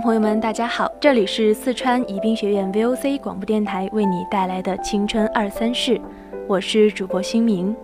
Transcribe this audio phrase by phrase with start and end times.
[0.00, 5.96] 朋友们，大家好，这里是四川宜宾学院 VOC 广播电台为你带来的《青春二三事》，
[6.46, 7.74] 我是主播新明。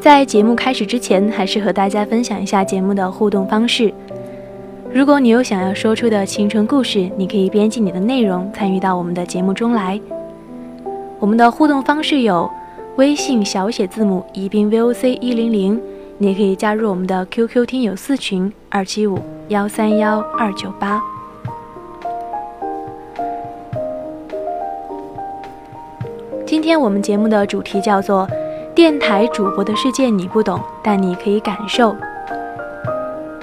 [0.00, 3.92] 在节目开始之前，还是和大家分享一下节目的互动方式。
[4.92, 10.00] 如果你有想要说出的青春故事，你可以编辑你的内容参与到我们的节目中来。
[11.20, 12.50] 我们的互动方式有
[12.96, 15.80] 微信小写字母宜宾 VOC 一零零。
[16.22, 19.18] 你也可以加入我们的 QQ 听友四群二七五
[19.48, 21.00] 幺三幺二九八。
[26.44, 28.28] 今天我们节目的主题叫做
[28.76, 31.96] “电台主播的世界你不懂，但你可以感受”。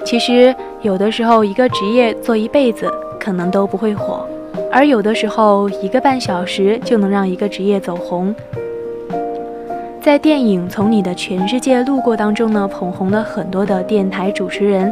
[0.05, 4.23] 其实有的时候，一个职业做一辈子可能都不会火，
[4.71, 8.35] 而有的时候，一个半小时就能让一个职业走红。
[10.07, 14.89] 在电影《从你的全世界路过》当中呢，捧红了很多的电台主持人。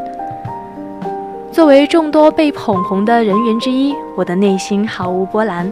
[1.54, 5.72] 作为众多被捧红的人员之一，我的内心毫无波澜，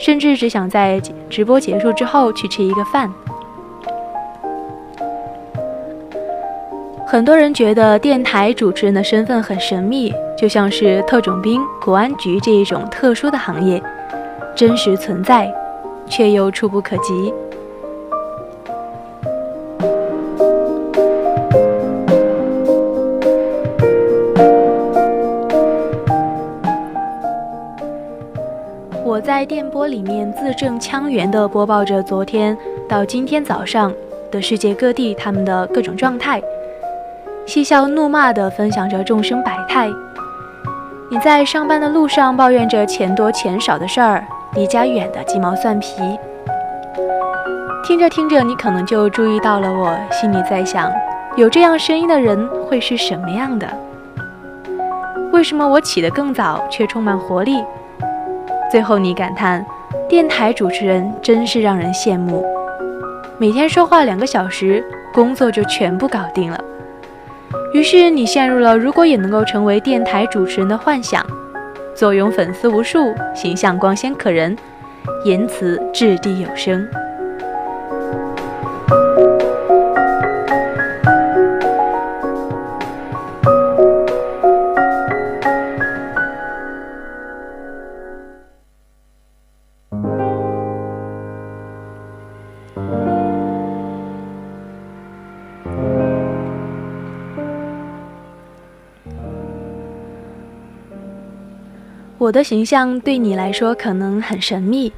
[0.00, 3.08] 甚至只想在直播结束之后去吃一个饭。
[7.06, 13.80] 很多人觉得电台主持人的身份很神秘，就像是特种兵、国安局这一种特殊的行业，
[14.56, 15.48] 真实存在，
[16.08, 17.32] 却又触不可及。
[29.04, 32.56] 我在电波里面字正腔圆地播报着昨天
[32.88, 33.92] 到今天早上
[34.30, 36.40] 的世界各地他们的各种状态，
[37.44, 39.90] 嬉笑怒骂地分享着众生百态。
[41.10, 44.24] 你在上班的路上抱怨着钱多钱少的事儿，
[44.54, 45.88] 离家远的鸡毛蒜皮。
[47.84, 50.90] 听着听着，你可能就注意到了我，心里在想，
[51.36, 53.66] 有这样声音的人会是什么样的？
[55.32, 57.64] 为什么我起得更早，却充满活力？
[58.72, 59.62] 最后，你感叹，
[60.08, 62.42] 电台主持人真是让人羡慕，
[63.36, 66.58] 每天说话两个小时，工作就全部搞定了。
[67.74, 71.22] 于是你陷入了如果也能够成为电台主持人的幻想，
[71.94, 74.56] 坐拥粉丝无数，形象光鲜可人，
[75.26, 76.82] 言辞掷地有声。
[102.32, 104.90] 我的形象对你来说可能很神秘，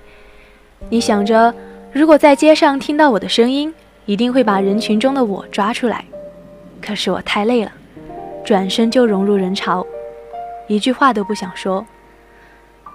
[0.88, 1.52] 你想着，
[1.92, 3.74] 如果在街上听到我的声音，
[4.06, 6.04] 一定会把人群中的我抓出来。
[6.80, 7.72] 可是我太累了，
[8.44, 9.84] 转身就融入人潮，
[10.68, 11.84] 一句话都不想说。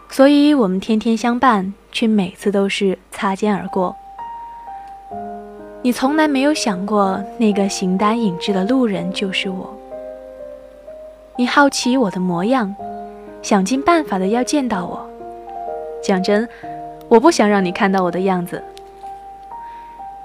[0.10, 3.94] 所以，我们天天相伴，却每次都是擦肩而过。
[5.82, 9.78] 你从来没有想过，那个形单影只的路人就是我。
[11.36, 12.74] 你好奇我的模样。
[13.42, 15.10] 想尽办法的要见到我。
[16.02, 16.48] 讲真，
[17.08, 18.64] 我不想让你看到我的样子。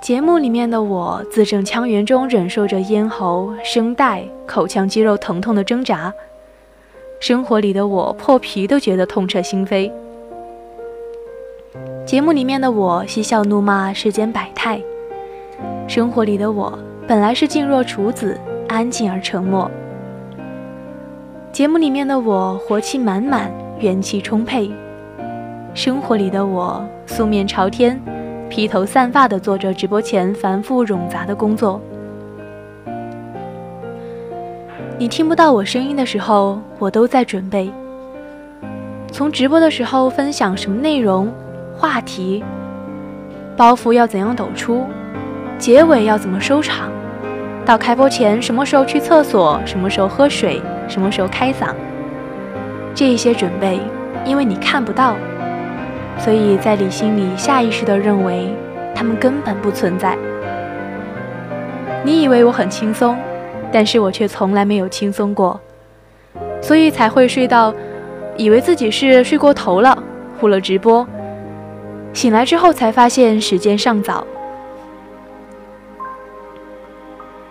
[0.00, 6.12] 节目里面的我字正腔圆中忍受着咽喉、声带、口腔肌肉疼痛的挣扎；
[7.20, 9.90] 生活里的我破皮都觉得痛彻心扉。
[12.04, 14.78] 节目里面的我嬉笑怒骂世间百态；
[15.88, 16.78] 生活里的我
[17.08, 18.38] 本来是静若处子，
[18.68, 19.70] 安静而沉默。
[21.54, 23.48] 节目里面的我活气满满，
[23.78, 24.68] 元气充沛。
[25.72, 27.96] 生活里的我素面朝天，
[28.50, 31.80] 披头散发地做着直播前繁复冗杂的工作。
[34.98, 37.70] 你听不到我声音的时候，我都在准备。
[39.12, 41.32] 从直播的时候分享什么内容、
[41.78, 42.42] 话题，
[43.56, 44.84] 包袱要怎样抖出，
[45.56, 46.90] 结尾要怎么收场，
[47.64, 51.74] 到开播前什么时候去厕所，什么时候喝水，什么时候开嗓，
[52.94, 53.80] 这一些准备，
[54.24, 55.16] 因为你看不到，
[56.18, 58.54] 所以在你心里下意识地认为
[58.94, 60.16] 他们根本不存在。
[62.04, 63.16] 你以为我很轻松，
[63.72, 65.60] 但是我却从来没有轻松过，
[66.60, 67.74] 所以才会睡到。
[68.36, 69.96] 以为自己是睡过头了，
[70.40, 71.06] 忽了直播。
[72.12, 74.26] 醒来之后才发现时间尚早。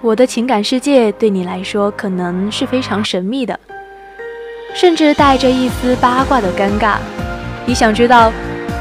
[0.03, 3.57] 我的情感世界对你来说可能是非常神秘的，
[4.75, 6.97] 甚至带着一丝八卦的尴尬。
[7.65, 8.29] 你想知道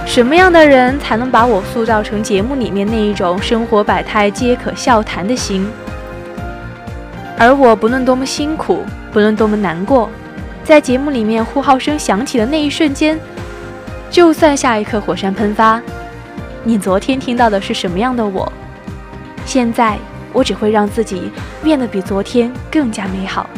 [0.05, 5.65] 什么样的人才能把我塑造成节目里面那一种生活百态皆可笑谈的型？
[7.39, 8.81] 而我不论多么辛苦，
[9.13, 10.11] 不论多么难过。
[10.65, 13.17] 在节目里面呼号声响起的那一瞬间，
[14.11, 15.81] 就算下一刻火山喷发，
[16.65, 18.53] 你昨天听到的是什么样的我？
[19.47, 19.97] 现在
[20.33, 21.31] 我只会让自己
[21.63, 23.49] 变得比昨天更加美好。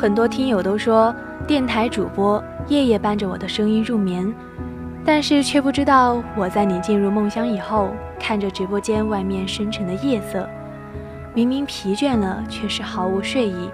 [0.00, 1.14] 很多听友都说，
[1.46, 4.34] 电台主播夜夜伴着我的声音入眠，
[5.04, 10.48] 但是却不知道我在你进入梦乡以后，看着直播间外面深沉的夜色，
[11.34, 13.68] 明明疲倦了，却是毫无睡意。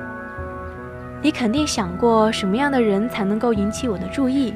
[1.23, 4.53] 你肯定想过什么样的人才能够引起我的注意，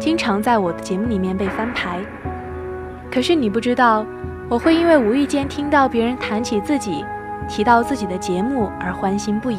[0.00, 2.00] 经常在我的节目里面被翻牌。
[3.12, 4.04] 可是你不知道，
[4.48, 7.04] 我会因为无意间听到别人谈起自己，
[7.48, 9.58] 提到自己的节目而欢欣不已。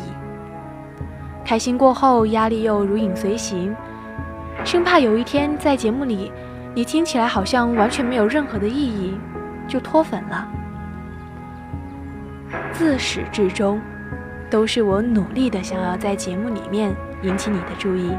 [1.49, 3.75] 开心过后，压力又如影随形，
[4.63, 6.31] 生怕有一天在节目里，
[6.75, 9.17] 你听起来好像完全没有任何的意义，
[9.67, 10.47] 就脱粉了。
[12.71, 13.81] 自始至终，
[14.47, 18.11] 都是我努力的想要在节目里面引起你的注意。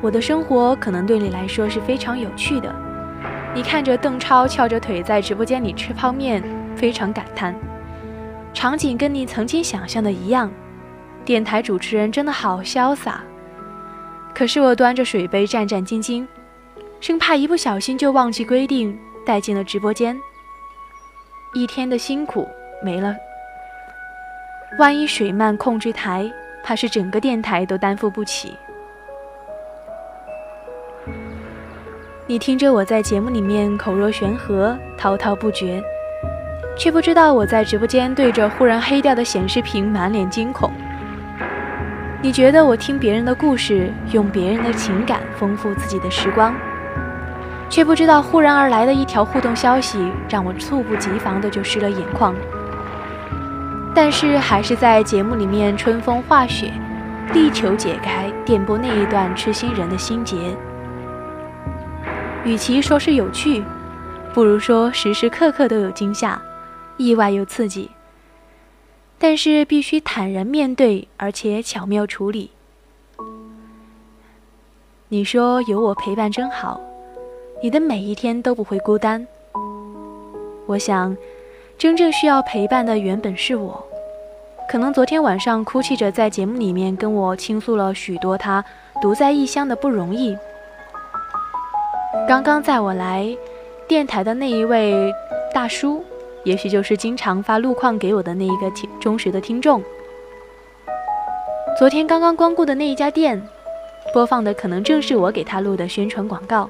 [0.00, 2.72] 我的生活可能对你来说是非常有趣的，
[3.52, 6.40] 你看着邓超翘着腿在直播间里吃泡面，
[6.76, 7.52] 非常感叹。
[8.52, 10.50] 场景跟你曾经想象的一样，
[11.24, 13.22] 电台主持人真的好潇洒。
[14.34, 16.26] 可是我端着水杯战战兢兢，
[17.00, 20.18] 生怕一不小心就忘记规定带进了直播间。
[21.52, 22.48] 一天的辛苦
[22.82, 23.14] 没了，
[24.78, 26.30] 万一水漫控制台，
[26.62, 28.56] 怕是整个电台都担负不起。
[32.26, 35.82] 你听着我在节目里面口若悬河，滔滔不绝。
[36.80, 40.72] 却不知道我在直播间对着忽然黑掉的显示屏满脸惊恐。
[42.22, 46.54] 你觉得我听别人的故事，用别人的情感丰富自己的时光，
[47.68, 52.34] 却不知道忽然而来的一条互动消息，让我猝不及防的就湿了眼眶。
[53.94, 56.72] 但是还是在节目里面春风化雪，
[57.34, 60.56] 力求解开电波那一段痴心人的心结。
[62.42, 63.62] 与其说是有趣，
[64.32, 66.40] 不如说时时刻刻都有惊吓。
[67.00, 67.90] 意外又刺激，
[69.18, 72.50] 但是必须坦然面对，而且巧妙处理。
[75.08, 76.78] 你说有我陪伴真好，
[77.62, 79.26] 你的每一天都不会孤单。
[80.66, 81.16] 我想，
[81.78, 83.82] 真正需要陪伴的原本是我。
[84.68, 88.62] 可能昨天晚上哭泣着在节目里面跟我倾诉了许多他
[89.00, 90.36] 独在异乡的不容易。
[92.28, 93.34] 刚刚在我来
[93.88, 95.10] 电台的那一位
[95.54, 96.04] 大叔，
[96.44, 99.82] 也许就是经常发路况给我的那一个听忠实的听众。
[101.78, 103.40] 昨天刚刚光顾的那一家店，
[104.12, 106.68] 播放的可能正是我给他录的宣传广告。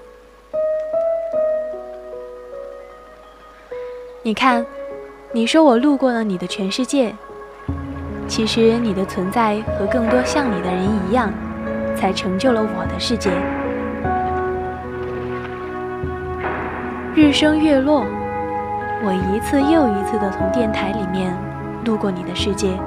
[4.23, 4.67] 你看，
[5.33, 7.15] 你说我路过了你的全世界，
[8.29, 11.33] 其实你的存在和更多像你的人一样，
[11.97, 13.31] 才成就了我的世界。
[17.15, 18.05] 日升月落，
[19.03, 21.35] 我一次又一次的从电台里面
[21.85, 22.79] 路过你的世界。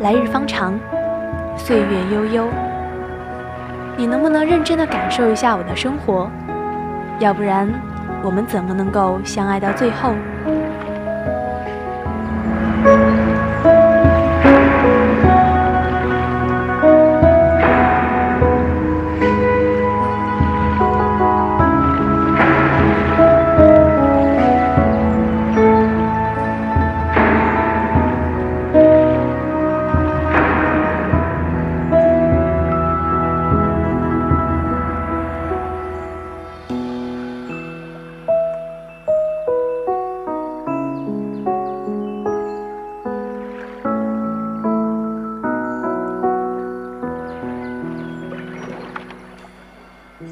[0.00, 0.78] 来日方长，
[1.56, 2.46] 岁月悠悠，
[3.96, 6.30] 你能不能认真的感受一下我的生活？
[7.18, 7.68] 要不然。
[8.22, 10.12] 我们怎么能够相爱到最后？
[50.18, 50.24] 前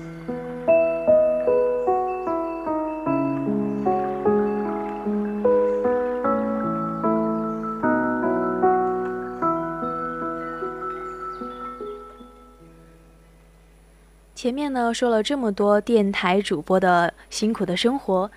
[14.53, 18.31] 面呢说了这么多电台主播的辛苦的生活，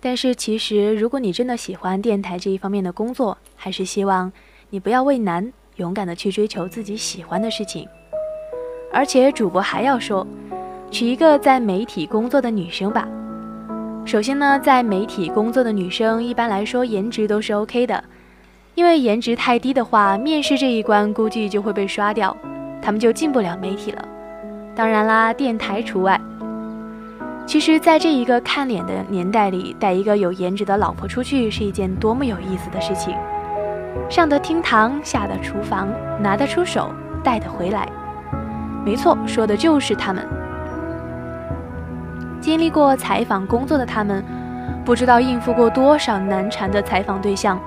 [0.00, 4.32] 但是其实如果你真的喜欢电台这一方面的工作，还是希望
[4.70, 7.86] 你不要畏难，勇敢的去追求自己喜欢的事情。
[8.90, 10.26] 而且主播还要说，
[10.90, 13.06] 娶一个在媒体工作的女生吧。
[14.04, 18.02] 首先呢，在媒体工作的女生一般来说颜值都是 OK 的，
[18.74, 22.34] 因为颜值太低的话，面试这一关估计就会被刷掉，
[22.80, 24.02] 他们就进不了媒体了。
[24.74, 26.18] 当然啦，电台除外。
[27.46, 33.14] 其实，在这一个看脸的年代里，带一个有颜值的老婆出去是一件多么有意思的事情。
[34.08, 35.88] 上得厅堂，下得厨房，
[36.20, 36.90] 拿得出手，
[37.24, 37.88] 带得回来。
[38.84, 40.26] 没错，说的就是他们。
[42.48, 44.24] 经历过采访工作的他们，
[44.82, 47.60] 不知道应付过多少难缠的采访对象。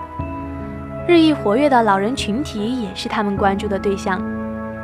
[1.07, 4.19] 日益活跃的老人群体也是他们关注的对象。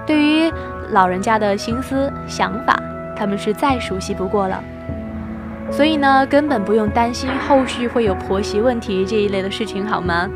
[0.05, 0.53] 对于
[0.91, 2.79] 老人家的心思想法，
[3.15, 4.63] 他们是再熟悉不过了，
[5.71, 10.29] 所以呢，根本不用担心后续会有婆媳问题这一类的事情，好吗？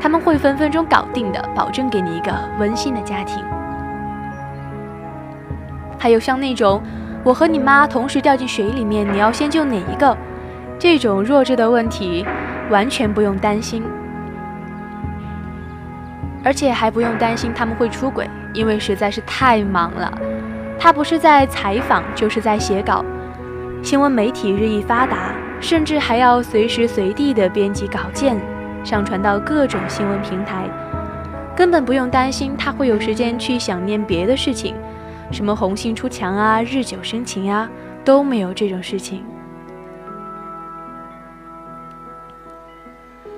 [0.00, 3.40] 他们会分分钟搞定的，保证给你一个温馨的家庭。
[5.96, 6.82] 还有像那种
[7.26, 10.16] 我和你妈同时掉进水里面，你要先救哪一个？
[10.78, 12.24] 这种弱智的问题，
[12.70, 13.82] 完全不用担心。
[16.44, 20.16] 而且还不用担心他们会出轨，因为实在是太忙了。
[20.78, 23.04] 他不是在采访，就是在写稿。
[23.82, 28.40] 新闻媒体日益发达，甚至还要随时随地的编辑稿件，
[28.84, 30.62] 上传到各种新闻平台，
[31.56, 34.76] 根本不用担心他会有时间去想念别的事情，
[35.30, 37.68] 什么红杏出墙啊，日久生情啊，
[38.04, 39.24] 都没有这种事情。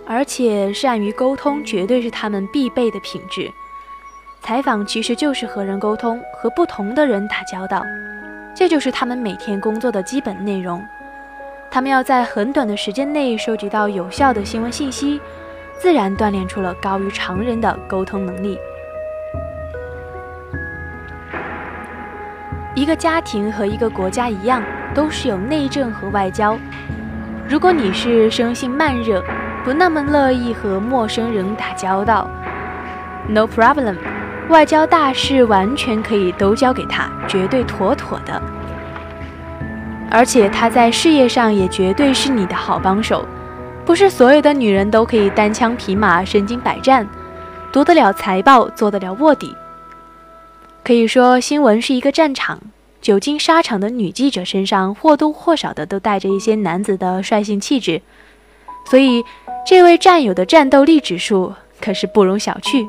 [0.07, 3.50] 而且善于沟通，绝对是他们必备的品质。
[4.40, 7.85] 采访其实就是和人沟通，和不同的人打交道，
[8.54, 10.83] 这就是他们每天工作的基本内容。
[11.71, 15.21] 他们要在很短的时间内收集到有效的新闻信息，
[15.78, 18.59] 自然锻炼出了高于常人的沟通能力。
[22.78, 24.62] 一个家庭和一个国家一样，
[24.94, 26.56] 都是有内政和外交。
[27.49, 29.20] 如果你是生性慢热，
[29.64, 32.30] 不那么乐意和陌生人打交道
[33.26, 33.97] ，No problem，
[34.49, 38.40] 外交大事完全可以都交给他，绝对妥妥的。
[40.08, 43.26] 而且他在事业上也绝对是你的好帮手。
[43.85, 47.04] 不是所有的女人都可以单枪匹马、身经百战，
[47.73, 49.56] 读得了财报，做得了卧底。
[50.88, 52.59] 可以说，新闻是一个战场，
[53.02, 58.00] 久经沙场的女记者身上或多或少的都带着一些男子的率性气质，
[58.87, 59.23] 所以。
[59.66, 62.88] 这位战友的战斗力指数可是不容小觑。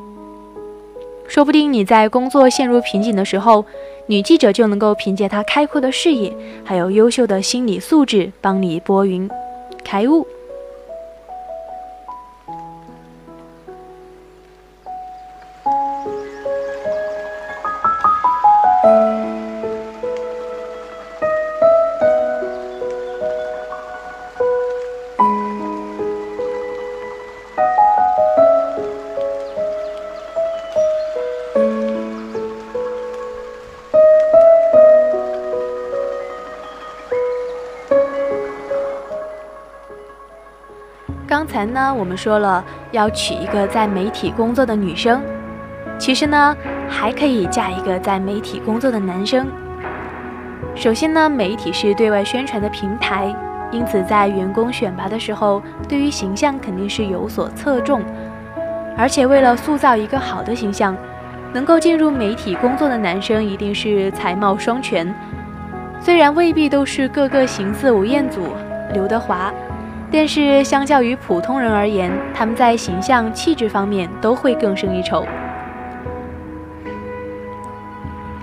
[1.28, 3.66] 说不定你在工作陷入瓶颈的时候，
[4.08, 9.30] 女记者就能够凭借她开阔的视野，还有优秀的心理素质，帮你拨云
[9.84, 10.26] 开雾。
[41.60, 45.22] 前呢，我们说了要娶一个在媒体工作的女生，
[45.98, 46.56] 其实呢，
[46.88, 49.46] 还可以嫁一个在媒体工作的男生。
[50.74, 53.36] 首先呢，媒体是对外宣传的平台，
[53.72, 58.02] 因此在员工选拔的时候，对于形象肯定是有所侧重。
[58.98, 60.96] 而且为了塑造一个好的形象，
[61.52, 65.14] 能够进入媒体工作的男生一定是才貌双全，
[66.00, 68.48] 虽然未必都是个个形似吴彦祖、
[68.94, 69.52] 刘德华。
[70.12, 75.24] 但是，相较于普通人而言，他们在形象、气质方面都会更胜一筹。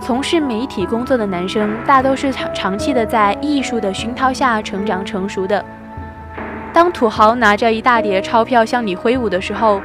[0.01, 5.65] 从事媒体工作的男生，大都是长长期的在艺术的熏陶下成长成熟的。
[6.73, 9.81] 当土豪拿着一大叠钞票向你挥舞的时候，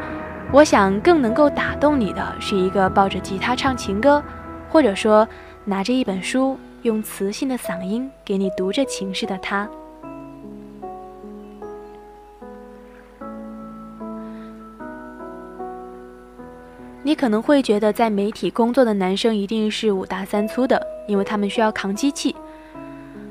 [0.52, 4.22] 我想更能够打动你的是一个抱着吉他唱情歌，
[4.70, 5.28] 或者说
[5.66, 9.68] 拿着一本书，用磁性的嗓音给你读着情诗的他。
[17.04, 22.36] 你可能会觉得，在媒体工作的男生一定是五大三粗的，因为他们需要扛机器。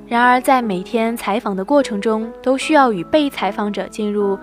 [0.08, 4.36] 然而，在每天采访的过程中，都需要与被采访者进入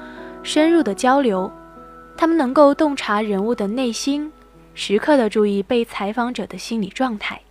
[0.44, 1.52] 深入的交流。
[2.16, 4.32] 他们能够洞察人物的内心，
[4.74, 7.42] 时刻的注意被采访者的心理状态，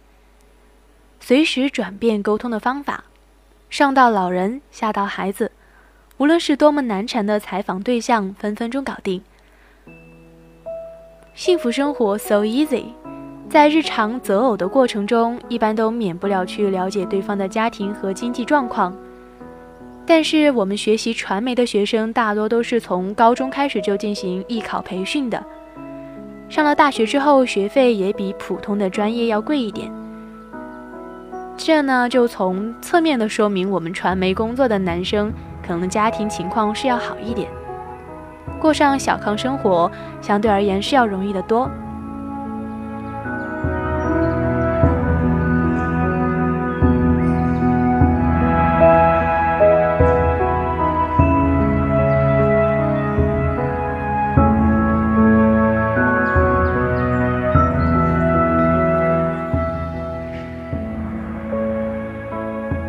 [1.21, 3.05] 随时转变沟通的方法，
[3.69, 5.53] 上到老人，下到孩子，
[6.17, 9.23] 无论是多么难缠的采访对象，分分钟搞定。
[11.37, 12.85] 幸福生活 so easy，
[13.51, 18.97] 在日常择偶的过程中，一般都免不了去了解对方的家庭和经济状况。
[20.07, 25.45] 但是我们学习传媒的学生大多都是从高中开始就进行艺考培训的，
[26.49, 29.93] 上了大学之后，学费也比普通的专业要贵一点。
[31.55, 35.31] 这呢，就从侧面的说明我们传媒工作的男生
[35.63, 37.47] 可能家庭情况是要好一点。
[38.61, 41.71] 过上小康生活，相对而言是要容易得多。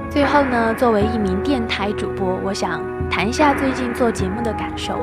[0.10, 5.00] 最后呢，作为一名电台主播，我想谈一下最近做节目的感受。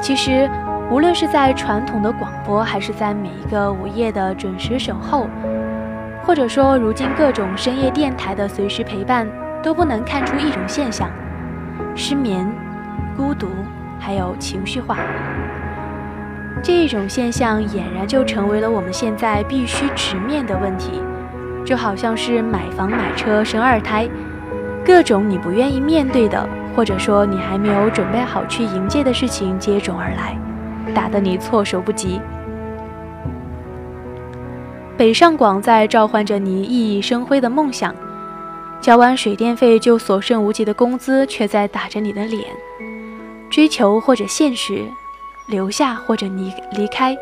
[0.00, 0.48] 其实，
[0.90, 5.28] 无论是在传统的广播，还是在每一个午夜的准时守候，
[6.22, 9.26] 或者说如今各种深夜电台的随时陪伴，
[9.62, 11.08] 都不能看出一种现象：
[11.94, 12.46] 失眠、
[13.16, 13.48] 孤独，
[13.98, 14.98] 还有情绪化。
[16.62, 21.02] 这一种现象俨然就成为了我们现在必须直面的问题，
[21.64, 24.08] 就好像是买房买车生二胎，
[24.84, 26.48] 各种你不愿意面对的。
[26.76, 30.36] 或者说，你还没有准备好去迎接的事情接踵而来，
[30.94, 32.20] 打得你措手不及。
[34.94, 37.94] 北上广在召唤着你熠熠生辉的梦想，
[38.78, 42.44] 交完水电费就所剩无几的工资却在打着你的脸。
[43.48, 44.84] 追求或者现实，
[45.48, 47.16] 留下或者离离开，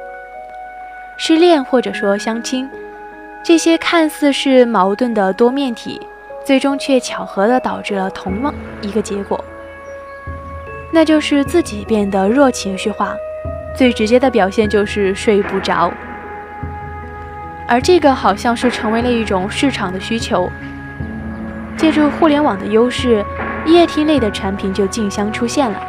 [1.17, 2.69] 失恋或者说相亲，
[3.45, 6.01] 这些看似是矛盾的多面体。
[6.45, 9.43] 最终却巧合的导致了同样一个结果，
[10.93, 13.15] 那就是自己变得弱情绪化，
[13.75, 15.91] 最直接的表现就是睡不着。
[17.67, 20.51] 而这个好像是成为了一种市场的需求，
[21.79, 23.25] 借助互联网的优势，
[23.65, 25.83] 夜听类的产品就竞相出现了。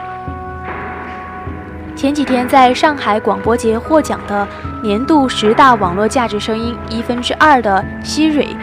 [1.97, 4.47] 前几天在上海广播节获奖的
[4.81, 8.55] 年度十大网络价值声音一分之二的希蕊。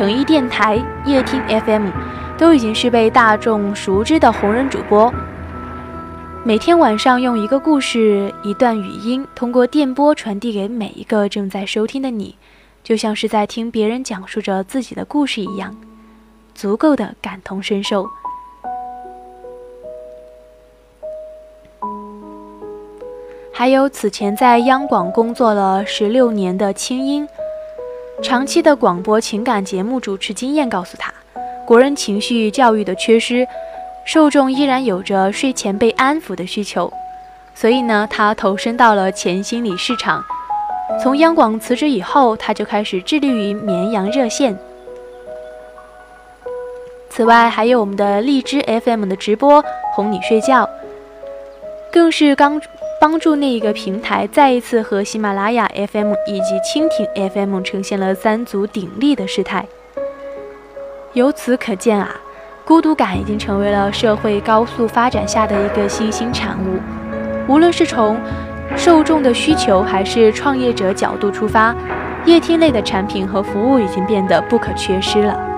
[0.00, 1.90] 成一电台、夜听 FM，
[2.38, 5.12] 都已经是被大众熟知的红人主播。
[6.42, 12.34] 每天晚上用一个故事、一段语音，通过电波传递给每一个正在收听的你，
[12.82, 15.76] 就像是在听别人讲述着自己的故事一样，
[16.54, 18.08] 足够的感同身受。
[23.52, 27.28] 还有此前在央广工作了十六年的青音，
[28.22, 31.12] 长期的广播情感节目主持经验告诉他，
[31.66, 33.46] 国人情绪教育的缺失，
[34.04, 36.92] 受众依然有着睡前被安抚的需求，
[37.54, 40.22] 所以呢，他投身到了前心理市场。
[41.02, 44.56] 从央广辞职以后，他就开始致力于绵阳热线。
[47.08, 50.68] 此外，还有我们的荔枝 FM 的直播哄你睡觉，
[51.90, 52.60] 更是刚
[53.00, 59.64] 帮助那一个平台再一次和喜马拉雅 FM 以及蜻蜓 FM 呈现了三足鼎立的事态。
[61.14, 62.14] 由此可见啊，
[62.62, 66.78] 孤独感已经成为了社会高速发展下的一个新兴产物。
[67.48, 68.20] 无论是从
[68.76, 71.74] 受众的需求，还是创业者角度出发，
[72.26, 75.49] 夜听类的产品和服务已经变得不可缺失了。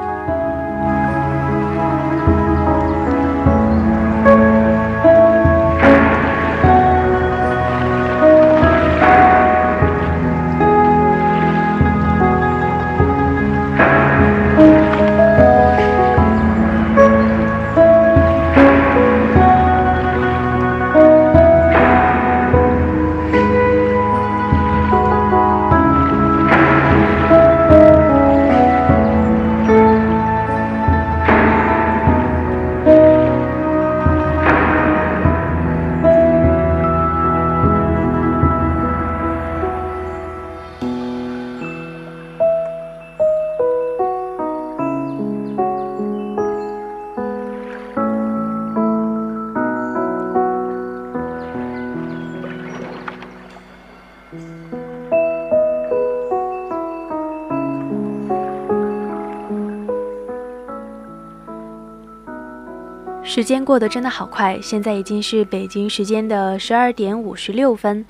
[63.34, 68.04] 时间过得真的好快，现在已经是北京时间的十二点五十六分。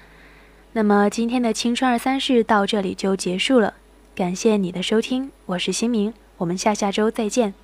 [0.73, 3.75] 那么今天的青春二三事到这里就结束了，
[4.17, 7.55] 感谢你的收听，我是新明，我们下下周再见。